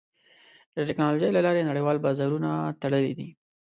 [0.75, 2.49] د ټکنالوجۍ له لارې نړیوال بازارونه
[2.81, 3.29] تړلي دي.